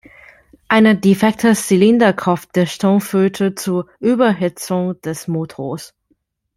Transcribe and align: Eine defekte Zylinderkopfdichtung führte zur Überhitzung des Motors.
Eine 0.67 0.97
defekte 0.97 1.53
Zylinderkopfdichtung 1.53 3.01
führte 3.01 3.53
zur 3.53 3.87
Überhitzung 3.99 4.99
des 5.01 5.27
Motors. 5.27 5.93